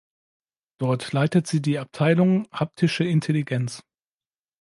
Dort 0.79 1.13
leitet 1.13 1.45
sie 1.45 1.61
die 1.61 1.77
Abteilung 1.77 2.47
„Haptische 2.51 3.03
Intelligenz“. 3.03 3.83